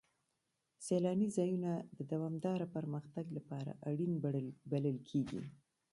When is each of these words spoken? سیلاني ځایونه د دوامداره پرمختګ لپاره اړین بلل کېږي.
سیلاني 0.85 1.27
ځایونه 1.37 1.71
د 1.97 1.99
دوامداره 2.11 2.65
پرمختګ 2.75 3.25
لپاره 3.37 3.71
اړین 3.89 4.13
بلل 4.73 4.97
کېږي. 5.09 5.41